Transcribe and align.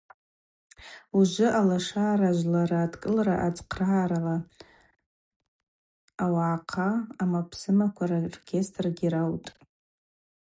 Ужвы 1.17 1.47
Алашара 1.59 2.29
жвлара 2.37 2.77
адкӏылара 2.85 3.35
ацхърагӏарала 3.47 4.35
ауагӏахъа 6.23 6.89
ъамапсымаква 7.19 8.05
роркестргьи 8.09 9.11
раутӏ. 9.13 9.49